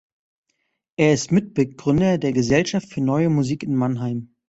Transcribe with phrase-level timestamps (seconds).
[0.97, 4.33] Er ist Mitbegründer der Gesellschaft für Neue Musik in Mannheim.